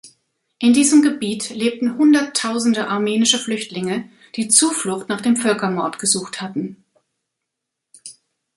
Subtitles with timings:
[0.57, 6.83] In diesem Gebiet lebten hunderttausende armenische Flüchtlinge, die Zuflucht nach dem Völkermord gesucht hatten.